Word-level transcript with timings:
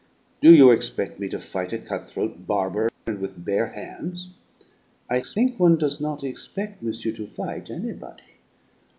"Do 0.41 0.51
you 0.51 0.71
expect 0.71 1.19
me 1.19 1.29
to 1.29 1.39
fight 1.39 1.71
a 1.73 1.77
cut 1.77 2.09
throat 2.09 2.47
barber, 2.47 2.89
and 3.05 3.19
with 3.19 3.45
bare 3.45 3.67
hands?" 3.67 4.33
"I 5.07 5.19
think 5.19 5.59
one 5.59 5.77
does 5.77 6.01
not 6.01 6.23
expec' 6.23 6.81
monsieur 6.81 7.11
to 7.11 7.27
fight 7.27 7.69
anybody. 7.69 8.39